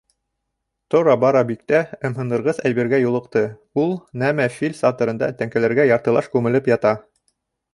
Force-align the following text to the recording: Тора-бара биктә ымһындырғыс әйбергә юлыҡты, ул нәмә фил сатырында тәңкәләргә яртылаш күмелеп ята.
Тора-бара 0.93 1.43
биктә 1.49 1.81
ымһындырғыс 2.09 2.61
әйбергә 2.69 3.01
юлыҡты, 3.03 3.43
ул 3.83 3.93
нәмә 4.23 4.49
фил 4.57 4.75
сатырында 4.81 5.33
тәңкәләргә 5.43 5.87
яртылаш 5.91 6.35
күмелеп 6.39 6.73
ята. 6.75 6.97